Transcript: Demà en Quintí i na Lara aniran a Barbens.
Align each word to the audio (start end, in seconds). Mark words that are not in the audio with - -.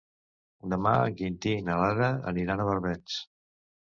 Demà 0.69 0.93
en 1.09 1.17
Quintí 1.19 1.53
i 1.57 1.65
na 1.67 1.75
Lara 1.81 2.07
aniran 2.31 2.65
a 2.65 2.65
Barbens. 2.71 3.19